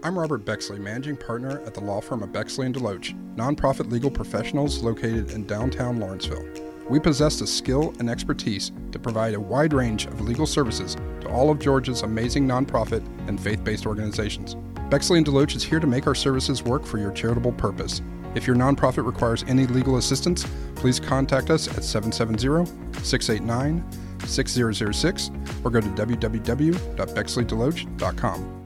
[0.00, 4.12] I'm Robert Bexley, managing partner at the law firm of Bexley and Deloach, nonprofit legal
[4.12, 6.46] professionals located in downtown Lawrenceville.
[6.88, 11.28] We possess the skill and expertise to provide a wide range of legal services to
[11.28, 14.54] all of Georgia's amazing nonprofit and faith based organizations.
[14.88, 18.00] Bexley and Deloach is here to make our services work for your charitable purpose.
[18.36, 20.46] If your nonprofit requires any legal assistance,
[20.76, 22.70] please contact us at 770
[23.02, 23.84] 689
[24.24, 25.30] 6006
[25.64, 28.57] or go to www.bexleydeloach.com.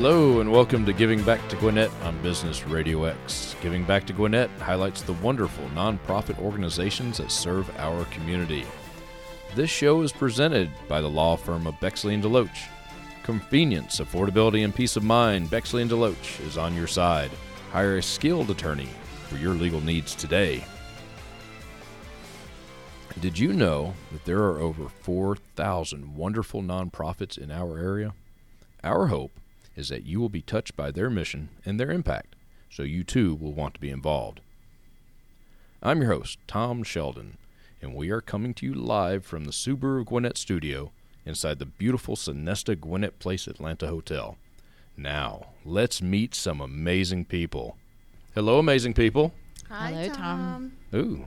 [0.00, 3.56] Hello and welcome to Giving Back to Gwinnett on Business Radio X.
[3.60, 8.64] Giving Back to Gwinnett highlights the wonderful nonprofit organizations that serve our community.
[9.56, 12.68] This show is presented by the law firm of Bexley and Deloach.
[13.24, 17.32] Convenience, affordability, and peace of mind, Bexley and Deloach is on your side.
[17.72, 18.90] Hire a skilled attorney
[19.28, 20.64] for your legal needs today.
[23.18, 28.14] Did you know that there are over 4,000 wonderful nonprofits in our area?
[28.84, 29.32] Our hope
[29.78, 32.34] is that you will be touched by their mission and their impact,
[32.68, 34.40] so you too will want to be involved.
[35.80, 37.38] I'm your host, Tom Sheldon,
[37.80, 40.90] and we are coming to you live from the Subaru Gwinnett studio
[41.24, 44.36] inside the beautiful Sonesta Gwinnett Place Atlanta Hotel.
[44.96, 47.76] Now, let's meet some amazing people.
[48.34, 49.32] Hello, amazing people.
[49.68, 50.72] Hi, Hello, Tom.
[50.90, 51.00] Tom.
[51.00, 51.26] Ooh,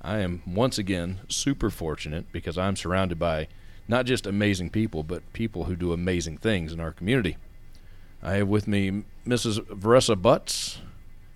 [0.00, 3.48] I am once again super fortunate because I'm surrounded by
[3.86, 7.36] not just amazing people, but people who do amazing things in our community.
[8.22, 9.58] I have with me Mrs.
[9.66, 10.78] Veressa Butts.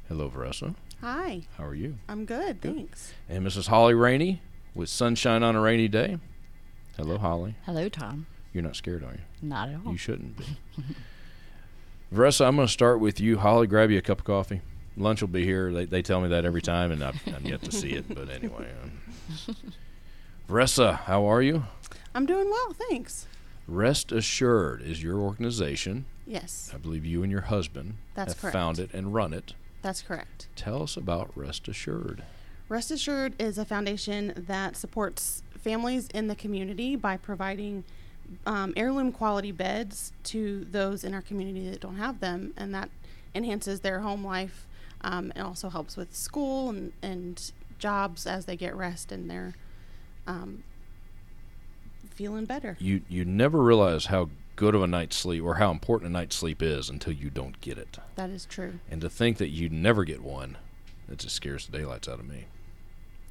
[0.08, 0.74] Hello, Veressa.
[1.00, 1.42] Hi.
[1.56, 1.96] How are you?
[2.08, 3.12] I'm good, thanks.
[3.28, 3.66] And Mrs.
[3.68, 4.40] Holly Ranney
[4.74, 6.18] with Sunshine on a Ranney Day.
[6.96, 7.56] Hello, Holly.
[7.64, 8.26] Hello, Tom.
[8.52, 9.20] You're not scared, are you?
[9.42, 9.92] Not at all.
[9.92, 10.44] You shouldn't be.
[12.14, 13.38] Veressa, I'm going to start with you.
[13.38, 14.62] Holly, grab you a cup of coffee.
[14.96, 15.72] Lunch will be here.
[15.72, 18.12] They, they tell me that every time, and I've, I'm yet to see it.
[18.14, 18.70] But anyway.
[19.48, 19.56] Um.
[20.48, 21.64] Veressa, how are you?
[22.14, 23.26] I'm doing well, thanks.
[23.66, 26.06] Rest Assured is your organization.
[26.26, 28.52] Yes, I believe you and your husband That's have correct.
[28.52, 29.54] found it and run it.
[29.82, 30.48] that's correct.
[30.56, 32.24] Tell us about Rest Assured.
[32.68, 37.84] Rest Assured is a foundation that supports families in the community by providing
[38.44, 42.90] um, heirloom quality beds to those in our community that don't have them, and that
[43.34, 44.66] enhances their home life.
[45.02, 49.54] Um, it also helps with school and, and jobs as they get rest and they're
[50.26, 50.64] um,
[52.10, 52.76] feeling better.
[52.80, 56.34] You you never realize how good of a night's sleep or how important a night's
[56.34, 57.98] sleep is until you don't get it.
[58.16, 58.80] That is true.
[58.90, 60.56] And to think that you never get one,
[61.08, 62.46] that just scares the daylights out of me.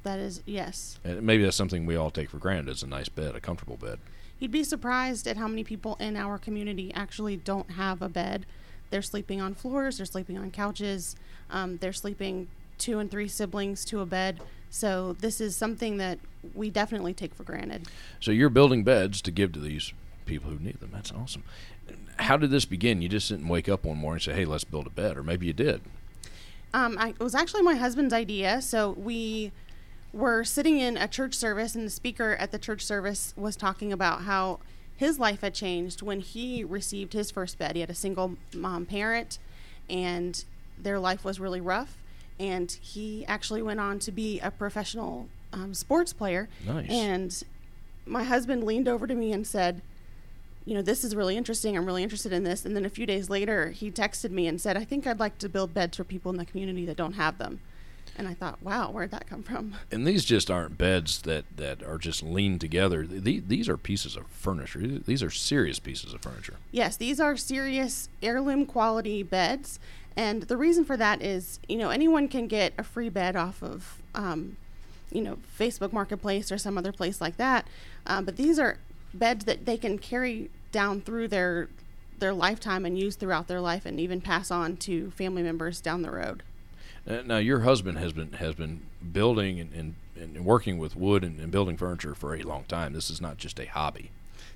[0.04, 0.98] That is yes.
[1.04, 2.70] And maybe that's something we all take for granted.
[2.70, 3.98] It's a nice bed, a comfortable bed.
[4.38, 8.46] You'd be surprised at how many people in our community actually don't have a bed.
[8.90, 11.16] They're sleeping on floors, they're sleeping on couches,
[11.50, 12.46] um, they're sleeping
[12.78, 14.40] two and three siblings to a bed.
[14.70, 16.18] So, this is something that
[16.54, 17.88] we definitely take for granted.
[18.20, 19.92] So you're building beds to give to these
[20.26, 20.90] people who need them.
[20.92, 21.44] That's awesome.
[22.18, 23.00] How did this begin?
[23.00, 25.22] You just didn't wake up one morning and say, "Hey, let's build a bed," or
[25.22, 25.80] maybe you did.
[26.74, 28.60] Um, I, it was actually my husband's idea.
[28.60, 29.52] So, we
[30.12, 33.92] were sitting in a church service, and the speaker at the church service was talking
[33.92, 34.58] about how
[34.96, 37.76] his life had changed when he received his first bed.
[37.76, 39.38] He had a single mom parent,
[39.88, 40.44] and
[40.78, 41.98] their life was really rough.
[42.38, 46.48] And he actually went on to be a professional um, sports player.
[46.66, 46.90] Nice.
[46.90, 47.44] And
[48.04, 49.80] my husband leaned over to me and said,
[50.66, 51.76] you know, this is really interesting.
[51.76, 52.64] I'm really interested in this.
[52.64, 55.38] And then a few days later, he texted me and said, I think I'd like
[55.38, 57.60] to build beds for people in the community that don't have them.
[58.18, 59.74] And I thought, wow, where'd that come from?
[59.92, 63.06] And these just aren't beds that, that are just leaned together.
[63.06, 64.80] These, these are pieces of furniture.
[64.80, 66.54] These are serious pieces of furniture.
[66.72, 69.78] Yes, these are serious heirloom quality beds.
[70.16, 73.62] And the reason for that is, you know, anyone can get a free bed off
[73.62, 74.56] of, um,
[75.12, 77.68] you know, Facebook Marketplace or some other place like that.
[78.06, 78.78] Um, but these are
[79.12, 81.68] beds that they can carry down through their
[82.18, 86.02] their lifetime and use throughout their life, and even pass on to family members down
[86.02, 86.42] the road.
[87.06, 88.80] Uh, Now, your husband has been has been
[89.12, 92.92] building and, and, and working with wood and, and building furniture for a long time.
[92.92, 94.10] This is not just a hobby.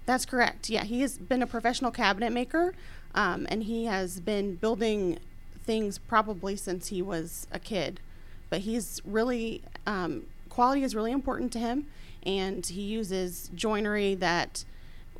[0.06, 0.70] That's correct.
[0.70, 2.74] Yeah, he has been a professional cabinet maker,
[3.14, 5.18] um, and he has been building
[5.62, 8.00] things probably since he was a kid.
[8.48, 11.86] But he's really um, quality is really important to him,
[12.24, 14.64] and he uses joinery that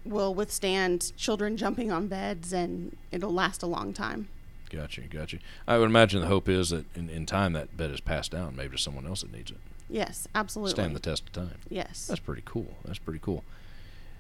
[0.05, 4.29] will withstand children jumping on beds, and it'll last a long time.
[4.71, 5.39] Gotcha, gotcha.
[5.67, 8.55] I would imagine the hope is that in, in time that bed is passed down
[8.55, 9.59] maybe to someone else that needs it.
[9.89, 10.73] Yes, absolutely.
[10.73, 11.59] Stand the test of time.
[11.69, 12.07] yes.
[12.07, 12.77] That's pretty cool.
[12.85, 13.43] That's pretty cool.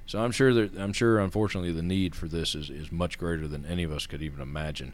[0.06, 3.46] So I'm sure that I'm sure unfortunately the need for this is, is much greater
[3.46, 4.92] than any of us could even imagine.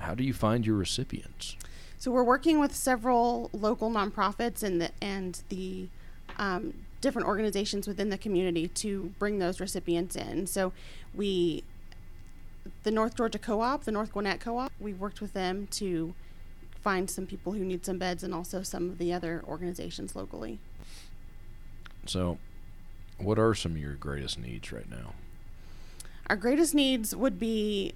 [0.00, 1.56] How do you find your recipients?
[1.98, 5.88] So we're working with several local nonprofits and the and the
[6.38, 10.46] um, different organizations within the community to bring those recipients in.
[10.46, 10.72] So
[11.14, 11.64] we,
[12.82, 16.14] the North Georgia Co-op, the North Gwinnett Co-op, we worked with them to
[16.82, 20.58] find some people who need some beds and also some of the other organizations locally.
[22.06, 22.38] So,
[23.18, 25.14] what are some of your greatest needs right now?
[26.28, 27.94] Our greatest needs would be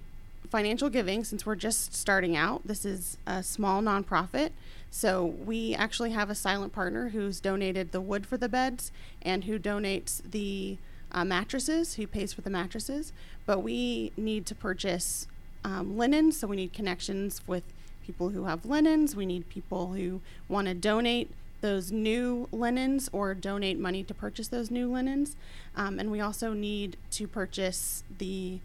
[0.49, 2.61] financial giving since we're just starting out.
[2.65, 4.51] This is a small nonprofit.
[4.95, 8.91] So we actually have a silent partner who's donated the wood for the beds
[9.23, 10.77] and who donates the
[11.11, 13.11] uh, mattresses, who pays for the mattresses.
[13.47, 15.27] But we need to purchase
[15.65, 17.63] um, linen, so we need connections with
[18.05, 19.15] people who have linens.
[19.15, 21.31] We need people who want to donate
[21.61, 25.35] those new linens or donate money to purchase those new linens.
[25.75, 28.59] Um, and we also need to purchase the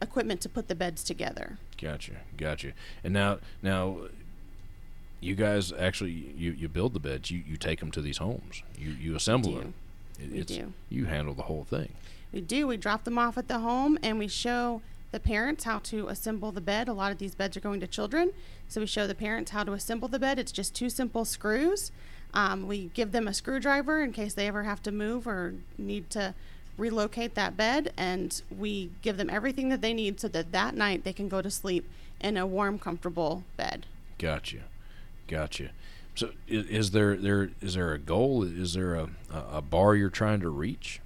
[0.00, 1.58] equipment to put the beds together.
[1.76, 2.72] Gotcha, gotcha.
[3.04, 3.98] And now, now,
[5.20, 7.30] you guys actually you, you build the beds.
[7.30, 8.62] You, you take them to these homes.
[8.78, 9.74] You you assemble them.
[10.18, 10.72] It- We it's, do.
[10.88, 11.92] You handle the whole thing.
[12.32, 12.66] We do.
[12.66, 14.82] We drop them off at the home and we show
[15.12, 16.88] the parents how to assemble the bed.
[16.88, 18.30] A lot of these beds are going to children.
[18.68, 20.38] So we show the parents how to assemble the bed.
[20.38, 21.90] It's just two simple screws.
[22.32, 26.10] Um, we give them a screwdriver in case they ever have to move or need
[26.10, 26.34] to
[26.78, 27.92] relocate that bed.
[27.96, 31.42] And we give them everything that they need so that that night they can go
[31.42, 31.90] to sleep
[32.20, 33.86] in a warm, comfortable bed.
[34.18, 34.58] Gotcha,
[35.30, 35.70] gotcha.
[36.14, 38.42] So is, is there there is there a goal?
[38.42, 41.00] Is there a, a, bar you're trying to reach?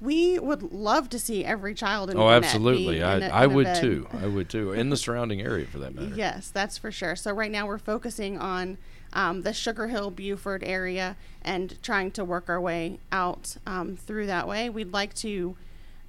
[0.00, 2.98] We would love to see every child in Oh, Gwinnett absolutely.
[2.98, 4.08] in I a- I would too.
[4.20, 4.72] I would too.
[4.72, 6.14] In the surrounding area, for that matter.
[6.14, 7.14] Yes, that's for sure.
[7.14, 8.78] So right now we're focusing on
[9.12, 14.26] um, the Sugar Hill Buford area and trying to work our way out um, through
[14.26, 14.68] that way.
[14.68, 15.56] We'd like to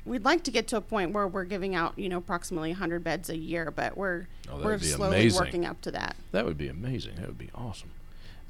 [0.06, 3.04] we'd like to get to a point where we're giving out you know approximately 100
[3.04, 5.40] beds a year, but we're Oh, we're slowly amazing.
[5.40, 6.16] working up to that.
[6.32, 7.16] That would be amazing.
[7.16, 7.90] That would be awesome.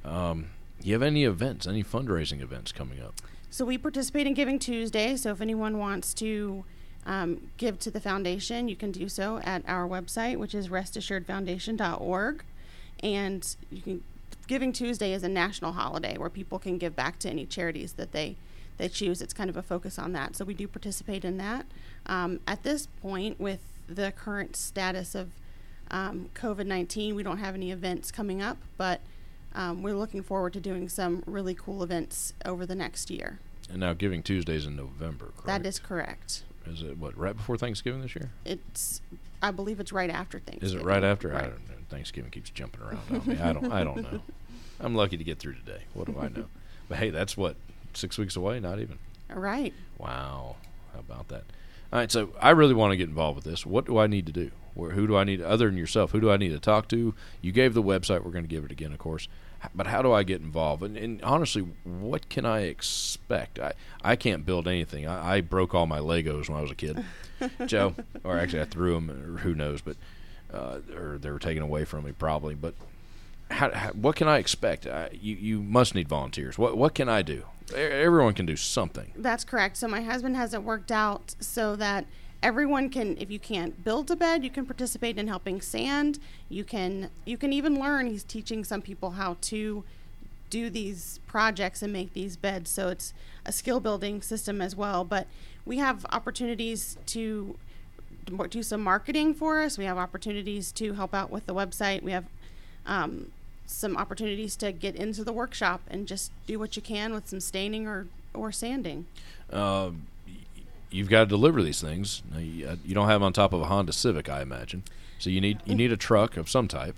[0.03, 0.47] Um,
[0.81, 3.15] you have any events, any fundraising events coming up?
[3.49, 5.15] So we participate in Giving Tuesday.
[5.15, 6.65] So if anyone wants to
[7.05, 12.43] um, give to the foundation, you can do so at our website, which is restassuredfoundation.org.
[13.01, 14.03] And you can
[14.47, 18.11] Giving Tuesday is a national holiday where people can give back to any charities that
[18.11, 18.35] they
[18.77, 19.21] they choose.
[19.21, 20.35] It's kind of a focus on that.
[20.35, 21.65] So we do participate in that.
[22.05, 25.29] Um, at this point, with the current status of
[25.91, 29.01] um, COVID 19, we don't have any events coming up, but
[29.53, 33.39] um, we're looking forward to doing some really cool events over the next year.
[33.69, 35.45] And now Giving Tuesdays in November, correct?
[35.45, 36.43] That is correct.
[36.67, 38.31] Is it what right before Thanksgiving this year?
[38.43, 39.01] It's,
[39.41, 40.77] I believe it's right after Thanksgiving.
[40.77, 41.35] Is it right after?
[41.35, 41.75] I don't know.
[41.89, 43.39] Thanksgiving keeps jumping around on me.
[43.39, 43.71] I don't.
[43.71, 44.21] I don't know.
[44.79, 45.83] I'm lucky to get through today.
[45.93, 46.45] What do I know?
[46.89, 47.55] But hey, that's what
[47.97, 48.59] six weeks away.
[48.59, 48.99] Not even.
[49.29, 49.73] Right.
[49.97, 50.57] Wow.
[50.93, 51.43] How about that?
[51.91, 52.11] All right.
[52.11, 53.65] So I really want to get involved with this.
[53.65, 54.51] What do I need to do?
[54.73, 56.11] Where, who do I need other than yourself?
[56.11, 57.13] Who do I need to talk to?
[57.41, 58.23] You gave the website.
[58.23, 59.27] We're going to give it again, of course.
[59.73, 60.83] But how do I get involved?
[60.83, 63.57] And, and honestly, what can I expect?
[63.57, 65.07] I, I can't build anything.
[65.07, 67.03] I, I broke all my Legos when I was a kid,
[67.65, 67.95] Joe.
[68.23, 69.81] Or actually, I threw them, or who knows?
[69.81, 69.95] But
[70.53, 72.55] uh, or they were taken away from me probably.
[72.55, 72.75] But
[73.51, 74.87] how, how, what can I expect?
[74.87, 76.57] I, you you must need volunteers.
[76.57, 77.43] What what can I do?
[77.73, 79.11] Everyone can do something.
[79.15, 79.77] That's correct.
[79.77, 82.05] So my husband has it worked out so that
[82.43, 86.19] everyone can if you can't build a bed, you can participate in helping sand.
[86.49, 88.07] You can you can even learn.
[88.07, 89.83] He's teaching some people how to
[90.49, 92.69] do these projects and make these beds.
[92.69, 93.13] So it's
[93.45, 95.27] a skill building system as well, but
[95.65, 97.57] we have opportunities to
[98.49, 99.77] do some marketing for us.
[99.77, 102.03] We have opportunities to help out with the website.
[102.03, 102.25] We have
[102.85, 103.31] um,
[103.65, 107.39] some opportunities to get into the workshop and just do what you can with some
[107.39, 109.05] staining or, or sanding.
[109.51, 110.07] Um,
[110.89, 112.23] you've got to deliver these things.
[112.37, 114.83] You, uh, don't have on top of a Honda Civic, I imagine.
[115.19, 116.95] So you need you need a truck of some type.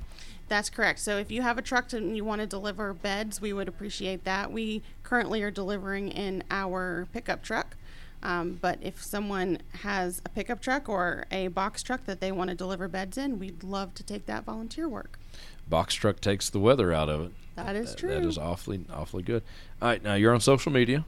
[0.48, 1.00] That's correct.
[1.00, 4.24] So if you have a truck and you want to deliver beds, we would appreciate
[4.24, 4.52] that.
[4.52, 7.76] We currently are delivering in our pickup truck.
[8.24, 12.50] Um, but if someone has a pickup truck or a box truck that they want
[12.50, 15.20] to deliver beds in, we'd love to take that volunteer work.
[15.68, 17.32] Box truck takes the weather out of it.
[17.56, 18.10] That is That true.
[18.10, 19.42] That is awfully awfully good.
[19.82, 21.04] All right, now you're on social media.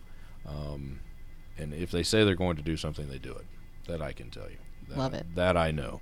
[0.47, 1.01] Um,
[1.57, 3.45] and if they say they're going to do something, they do it.
[3.87, 4.57] That I can tell you.
[4.87, 5.25] That, Love it.
[5.35, 6.01] That I know.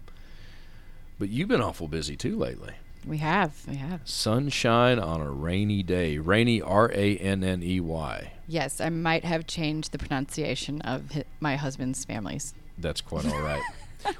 [1.20, 2.74] But you've been awful busy too lately.
[3.06, 3.66] We have.
[3.68, 4.02] We have.
[4.06, 6.18] Sunshine on a Ranney day.
[6.18, 8.34] Ranney, R A N N E Y.
[8.48, 12.54] Yes, I might have changed the pronunciation of hi- my husband's families.
[12.78, 13.62] That's quite all right.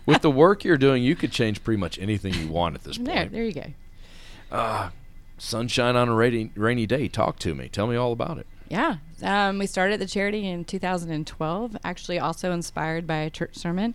[0.06, 2.98] With the work you're doing, you could change pretty much anything you want at this
[2.98, 3.32] There, point.
[3.32, 3.54] there you
[4.52, 4.90] go.
[5.38, 7.08] Sunshine on a Ranney, Ranney day.
[7.08, 7.70] Talk to me.
[7.70, 8.48] Tell me all about it.
[8.70, 8.98] Yeah.
[9.22, 13.94] Um, we started the charity in 2012, actually, also inspired by a church sermon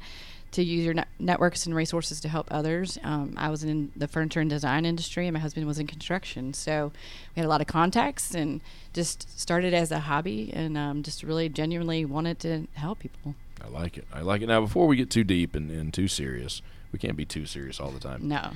[0.53, 2.99] to use your net- networks and resources to help others.
[3.03, 6.55] Um, I was in the furniture and design industry, and my husband was in construction.
[6.55, 6.93] So
[7.35, 8.61] we had a lot of contacts and
[8.93, 13.35] just started as a hobby and um, just really genuinely wanted to help people.
[13.65, 14.07] I like it.
[14.13, 14.47] I like it.
[14.47, 17.81] Now, before we get too deep and, and too serious, we can't be too serious
[17.81, 18.29] all the time.
[18.29, 18.51] No.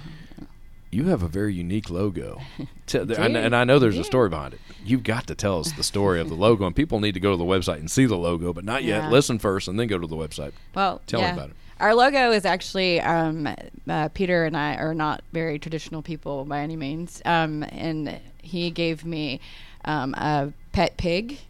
[0.90, 2.40] You have a very unique logo.
[2.94, 4.02] And, and I know there's Yeah.
[4.02, 4.60] a story behind it.
[4.84, 7.32] You've got to tell us the story of the logo, and people need to go
[7.32, 9.02] to the website and see the logo, but not yet.
[9.02, 9.10] Yeah.
[9.10, 10.52] Listen first and then go to the website.
[10.72, 11.56] Well, Tell me about it.
[11.80, 13.48] Our logo is actually um,
[13.88, 18.70] uh, Peter and I are not very traditional people by any means, um, and he
[18.70, 19.40] gave me
[19.84, 21.40] um, a pet pig.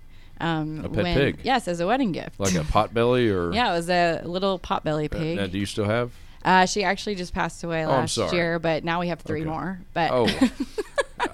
[0.40, 1.38] Um, A pet when- pig?
[1.42, 2.40] Yes, as a wedding gift.
[2.40, 3.52] Like a potbelly or.
[3.54, 5.36] yeah, it was a little potbelly Uh, pig.
[5.36, 6.12] now, do you still have?
[6.46, 9.50] Uh, she actually just passed away Oh, last year, but now we have three Okay.
[9.50, 9.80] more.
[9.92, 10.28] But Oh.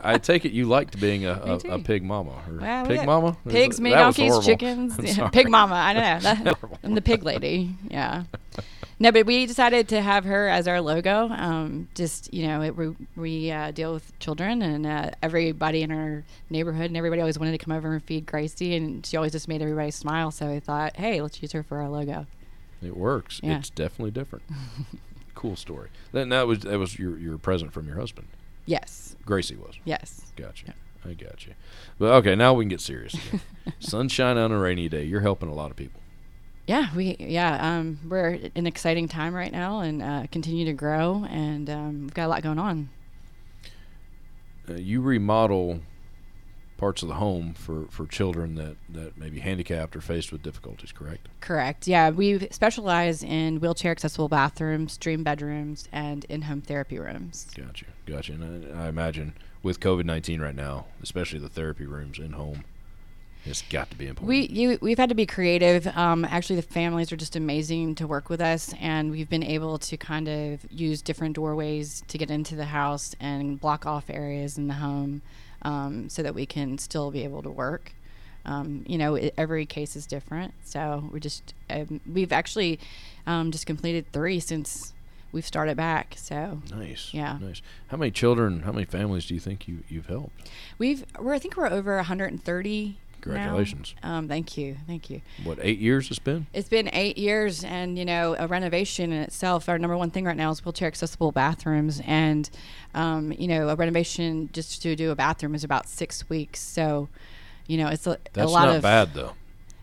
[0.04, 1.32] I take it you liked being a,
[1.68, 2.30] a, a pig mama.
[2.48, 3.36] Or Well, pig mama?
[3.48, 5.74] Pigs, it- me donkeys, chickens, yeah, pig mama.
[5.74, 6.58] I don't know that.
[6.82, 7.74] I'm the pig lady.
[7.90, 8.24] Yeah.
[8.98, 11.28] No, but we decided to have her as our logo.
[11.28, 15.90] Um, just you know, it, we, we uh, deal with children and uh, everybody in
[15.90, 19.32] our neighborhood, and everybody always wanted to come over and feed Gracie, and she always
[19.32, 20.30] just made everybody smile.
[20.30, 22.26] So we thought, hey, let's use her for our logo.
[22.84, 23.40] It works.
[23.42, 23.58] Yeah.
[23.58, 24.44] It's definitely different.
[25.34, 25.88] cool story.
[26.12, 28.28] Then that was that was your your present from your husband.
[28.66, 29.74] Yes, Gracie was.
[29.84, 30.32] yes.
[30.36, 30.74] Gotcha.
[31.04, 31.54] I got you.
[31.98, 33.14] But okay, now we can get serious.
[33.14, 33.40] Again.
[33.80, 35.02] Sunshine on a Ranney day.
[35.02, 36.00] You're helping a lot of people.
[36.68, 40.72] Yeah, we yeah um, we're in an exciting time right now, and uh, continue to
[40.72, 42.88] grow, and um, we've got a lot going on.
[44.68, 45.80] Uh, you remodel
[46.82, 50.42] parts of the home for, for children that, that may be handicapped or faced with
[50.42, 51.28] difficulties, correct?
[51.40, 51.86] Correct.
[51.86, 57.46] Yeah, we specialize in wheelchair accessible bathrooms, dream bedrooms, and in-home therapy rooms.
[57.56, 57.84] Gotcha.
[58.04, 58.32] Gotcha.
[58.32, 62.64] And I, I imagine with COVID 19 right now, especially the therapy rooms in home,
[63.44, 64.28] it's got to be important.
[64.28, 65.86] We you, we've had to be creative.
[65.96, 69.78] Um, actually, the families are just amazing to work with us, and we've been able
[69.78, 74.58] to kind of use different doorways to get into the house and block off areas
[74.58, 75.22] in the home,
[75.62, 77.92] um, so that we can still be able to work.
[78.44, 82.80] Um, you know, it, every case is different, so we just um, we've actually
[83.26, 84.92] um, just completed three since
[85.30, 86.14] we've started back.
[86.18, 87.14] So Nice.
[87.14, 87.38] Yeah.
[87.40, 87.62] Nice.
[87.88, 90.50] How many children, how many families do you think you, you've helped?
[90.78, 92.98] we've we're I think we're over 130.
[93.22, 93.94] Congratulations.
[94.02, 95.22] Um, thank you, thank you.
[95.44, 96.46] What, eight years it's been?
[96.52, 99.68] It's been eight years, and you know, a renovation in itself.
[99.68, 102.50] Our number one thing right now is wheelchair accessible bathrooms, and
[102.94, 106.60] um, you know, a renovation just to do a bathroom is about six weeks.
[106.60, 107.08] So,
[107.66, 109.32] you know, it's a, a That's lot not of bad, though.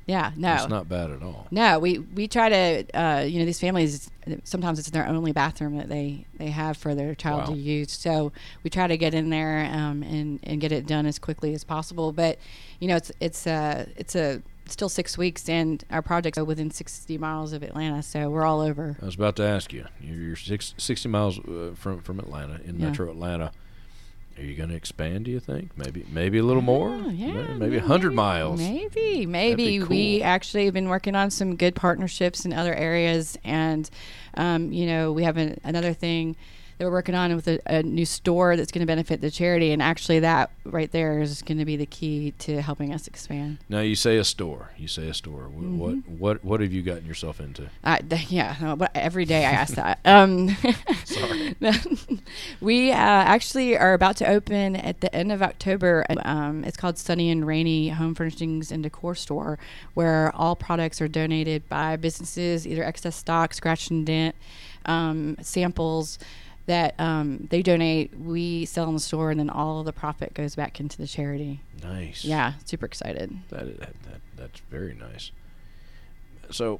[0.09, 1.47] Yeah, no, it's not bad at all.
[1.51, 1.79] no.
[1.79, 4.09] We we try to, uh, you know, these families
[4.43, 7.53] sometimes it's their only bathroom that they they have for their child Wow.
[7.53, 7.91] to use.
[7.91, 8.31] So
[8.63, 11.63] we try to get in there um, and and get it done as quickly as
[11.63, 12.11] possible.
[12.11, 12.37] But
[12.79, 16.69] you know, it's it's a it's a still six weeks, and our projects are within
[16.69, 18.95] 60 miles of Atlanta, so we're all over.
[19.01, 19.85] I was about to ask you.
[19.99, 22.87] You're, you're six, 60 miles uh, from from Atlanta in Yeah.
[22.89, 23.51] Metro Atlanta.
[24.39, 25.25] Are you going to expand?
[25.25, 26.89] Do you think maybe maybe a little more?
[26.89, 28.59] Oh, yeah, May- maybe a hundred miles.
[28.59, 29.87] Maybe, maybe cool.
[29.89, 33.89] we actually have been working on some good partnerships in other areas, and
[34.35, 36.37] um, you know we have an, another thing
[36.79, 39.71] that we're working on with a, a new store that's going to benefit the charity,
[39.71, 43.57] and actually that right there is going to be the key to helping us expand.
[43.67, 44.71] Now you say a store.
[44.77, 45.49] You say a store.
[45.49, 45.77] Mm-hmm.
[45.77, 47.69] What what what have you gotten yourself into?
[47.83, 49.99] Uh, th- yeah, no, but every day I ask that.
[50.05, 50.55] Um,
[51.03, 51.55] Sorry.
[52.61, 56.05] we uh, actually are about to open at the end of October.
[56.23, 59.59] Um, it's called Sunny and Ranney Home Furnishings and Decor Store,
[59.95, 64.35] where all products are donated by businesses, either excess stock, scratch and dent,
[64.85, 66.17] um, samples
[66.69, 68.17] that um, they donate.
[68.17, 71.07] We sell in the store, and then all of the profit goes back into the
[71.07, 71.61] charity.
[71.83, 72.23] Nice.
[72.23, 73.37] Yeah, super excited.
[73.49, 75.31] That, that, that that's very nice.
[76.51, 76.79] So,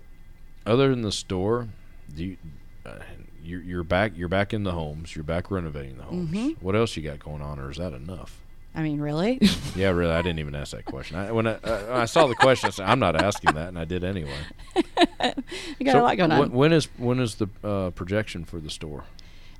[0.65, 1.67] other than the store,
[2.15, 2.38] do you,
[2.86, 3.00] uh,
[3.43, 5.15] you're you're back you're back in the homes.
[5.15, 6.29] You're back renovating the homes.
[6.29, 6.62] Mhm.
[6.62, 8.39] What else you got going on, or is that enough?
[8.75, 9.39] I mean, really?
[9.75, 10.12] Yeah, really.
[10.13, 11.17] I didn't even ask that question.
[11.17, 13.79] I, when I, uh, I saw the question, I said, "I'm not asking that," and
[13.79, 14.38] I did anyway.
[14.75, 16.51] you got So a lot going when- on.
[16.51, 19.03] when is when is the uh, projection for the store?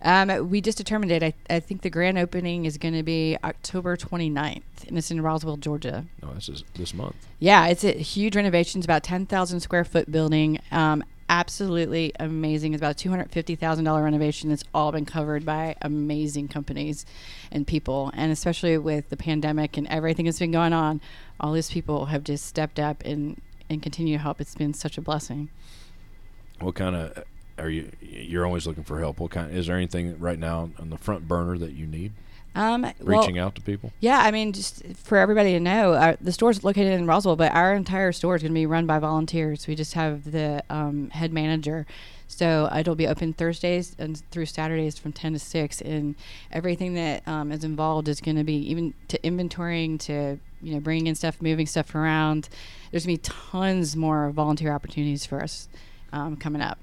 [0.02, 1.24] Um, we just determined it.
[1.24, 5.22] I, I think the grand opening is going to be October 29th, and it's in
[5.22, 6.06] Roswell, Georgia.
[6.22, 7.16] No, this is this month.
[7.40, 8.80] Yeah, it's a huge renovation.
[8.80, 10.60] It's about 10,000 square foot building.
[10.72, 12.74] Um, absolutely amazing.
[12.74, 14.52] It's about two hundred fifty thousand dollar renovation.
[14.52, 17.06] It's all been covered by amazing companies
[17.52, 21.00] and people, and especially with the pandemic and everything that's been going on,
[21.40, 23.40] all these people have just stepped up and
[23.70, 24.42] and continue to help.
[24.42, 25.50] It's been such a blessing.
[26.60, 27.24] What kind of
[27.60, 27.92] are you?
[28.02, 29.20] You're always looking for help.
[29.20, 29.56] What kind?
[29.56, 32.14] Is there anything right now on the front burner that you need?
[32.56, 33.94] Um, Reaching well, out to people.
[34.00, 37.54] Yeah, I mean, just for everybody to know, our, the store's located in Roswell, but
[37.54, 39.68] our entire store is going to be run by volunteers.
[39.68, 41.86] We just have the um, head manager.
[42.28, 45.82] So it'll be open Thursdays and through Saturdays from 10 to 6.
[45.82, 46.16] And
[46.52, 50.80] everything that um, is involved is going to be even to inventorying, to you know,
[50.80, 52.50] bringing in stuff, moving stuff around.
[52.92, 55.70] There's going to be tons more volunteer opportunities for us
[56.14, 56.78] um, coming up.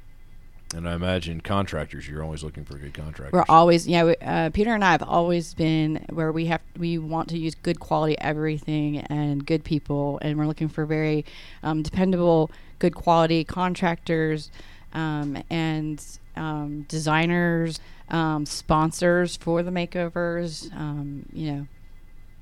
[0.76, 3.32] And I imagine contractors, you're always looking for good contractors.
[3.32, 4.04] We're always, yeah.
[4.04, 7.54] We, uh, Peter and I have always been where we have we want to use
[7.54, 11.24] good quality everything and good people, and we're looking for very
[11.62, 14.50] um, dependable, good quality contractors
[14.92, 16.04] um, and
[16.36, 17.80] um, designers,
[18.10, 20.70] um, sponsors for the makeovers.
[20.76, 21.66] Um, you know,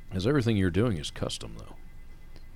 [0.09, 1.77] Because everything you're doing is custom, though.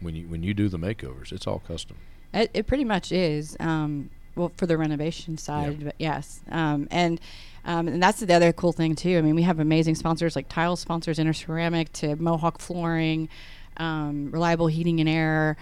[0.01, 1.99] When you when you do the makeovers, it's all custom.
[2.35, 3.57] It, it pretty much is.
[3.61, 5.85] Um, well, for the renovation side, Yep.
[5.85, 7.21] but yes, um, and
[7.65, 9.19] um, and that's the other cool thing too.
[9.19, 13.29] I mean, we have amazing sponsors like tile sponsors, Interceramic, to Mohawk Flooring,
[13.77, 15.57] um, Reliable Heating and Air.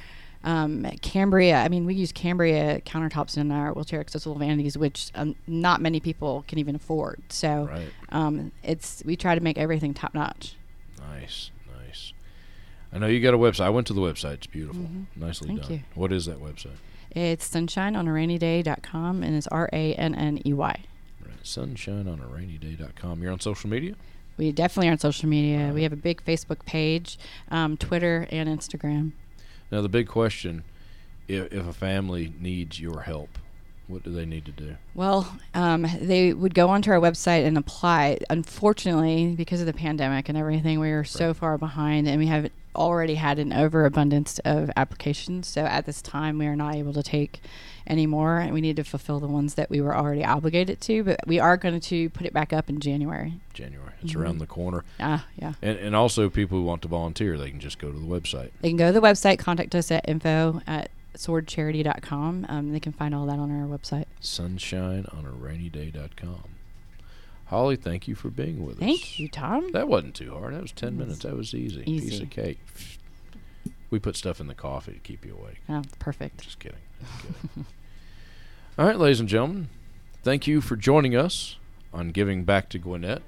[0.44, 1.56] Um, Cambria.
[1.56, 5.98] I mean, we use Cambria countertops in our wheelchair accessible vanities, which um, not many
[5.98, 7.20] people can even afford.
[7.30, 7.88] So, Right.
[8.10, 10.54] um, it's we try to make everything top notch.
[11.00, 11.50] Nice,
[11.84, 12.12] nice.
[12.92, 13.64] I know you got a website.
[13.64, 14.34] I went to the website.
[14.34, 14.82] It's beautiful.
[14.84, 15.06] Mhm.
[15.16, 15.72] Nicely Thank done.
[15.72, 15.80] you.
[15.96, 16.76] What is that website?
[17.10, 20.84] It's sunshineonaranneyday.com and it's R A N N E Y.
[21.24, 21.42] Right.
[21.42, 23.22] Sunshineonaranneyday.com.
[23.22, 23.94] You're on social media?
[24.36, 25.58] We definitely are on social media.
[25.58, 25.74] Alright.
[25.74, 27.18] We have a big Facebook page,
[27.50, 29.12] um, Twitter, and Instagram.
[29.70, 30.62] Now, the big question
[31.28, 33.38] if, if a family needs your help,
[33.88, 34.76] what do they need to do?
[34.94, 38.18] Well, um, they would go onto our website and apply.
[38.30, 42.50] Unfortunately, because of the pandemic and everything, we are so far behind, and we have
[42.76, 45.48] already had an overabundance of applications.
[45.48, 47.40] So at this time, we are not able to take
[47.86, 51.02] any more, and we need to fulfill the ones that we were already obligated to.
[51.04, 53.34] But we are going to put it back up in January.
[53.54, 53.92] January.
[54.02, 54.20] It's Mhm.
[54.20, 54.84] around the corner.
[55.00, 55.54] Ah, yeah.
[55.62, 58.50] And, and also, people who want to volunteer, they can just go to the website.
[58.60, 62.44] They can go to the website, contact us at info at soardcharity.com.
[62.48, 64.04] Um, they can find all that on our website.
[64.20, 66.42] Sunshineonaranneyday.com.
[67.46, 68.80] Holly, thank you for being with us.
[68.80, 69.70] Thank you, Tom.
[69.72, 70.54] That wasn't too hard.
[70.54, 70.98] That was 10 Yes.
[70.98, 71.18] minutes.
[71.20, 71.82] That was easy.
[71.86, 72.10] easy.
[72.10, 72.58] Piece of cake.
[73.90, 75.60] We put stuff in the coffee to keep you awake.
[75.68, 76.42] Oh, perfect.
[76.42, 76.78] Just kidding.
[77.00, 77.66] Just kidding.
[78.78, 79.68] All right, ladies and gentlemen,
[80.22, 81.56] thank you for joining us
[81.94, 83.22] on Giving Back to Gwinnett.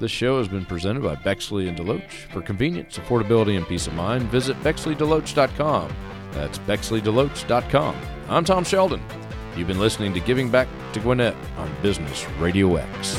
[0.00, 2.10] This show has been presented by Bexley and Deloach.
[2.32, 5.92] For convenience, affordability, and peace of mind, visit BexleyDeloach.com.
[6.32, 7.96] That's BexleyDeloach.com.
[8.28, 9.00] I'm Tom Sheldon.
[9.56, 13.16] You've been listening to Giving Back to Gwinnett on Business Radio X.